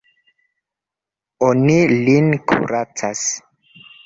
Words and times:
Oni 1.49 1.75
lin 2.09 2.33
kuracas. 2.53 3.23